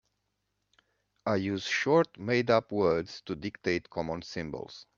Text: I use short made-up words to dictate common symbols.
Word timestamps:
I 1.27 1.35
use 1.35 1.61
short 1.65 2.17
made-up 2.17 2.71
words 2.71 3.21
to 3.27 3.35
dictate 3.35 3.91
common 3.91 4.23
symbols. 4.23 4.87